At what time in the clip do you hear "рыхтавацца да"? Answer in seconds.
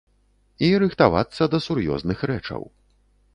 0.83-1.59